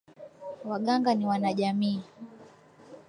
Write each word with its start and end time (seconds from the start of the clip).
Waganga 0.65 1.13
ni 1.15 1.25
wanajamii. 1.27 2.01